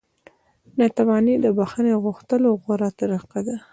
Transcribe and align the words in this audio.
نانواتې 0.79 1.35
د 1.45 1.47
بخښنې 1.57 1.93
غوښتلو 2.03 2.49
غوره 2.61 2.89
طریقه 2.99 3.39
ده. 3.47 3.57